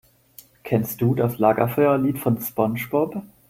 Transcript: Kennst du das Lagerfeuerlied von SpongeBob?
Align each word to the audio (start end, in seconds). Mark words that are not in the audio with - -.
Kennst 0.63 0.99
du 1.01 1.13
das 1.13 1.37
Lagerfeuerlied 1.37 2.17
von 2.17 2.41
SpongeBob? 2.41 3.21